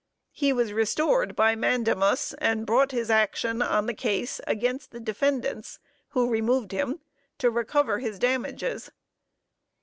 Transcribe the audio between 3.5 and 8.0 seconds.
on the case against the defendants who removed him, to recover